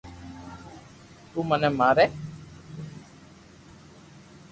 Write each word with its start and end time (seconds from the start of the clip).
تو 1.31 1.37
مني 1.49 1.69
ماري 1.79 2.05